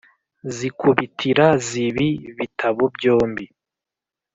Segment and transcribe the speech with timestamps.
[0.55, 2.07] zikubitira zibi
[2.37, 3.45] bitabo byombi